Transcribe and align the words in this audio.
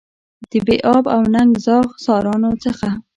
د 0.49 0.51
بې 0.65 0.77
آب 0.95 1.03
او 1.15 1.21
ننګ 1.33 1.51
زاغ 1.65 1.87
سارانو 2.05 2.51
څخه. 2.63 2.89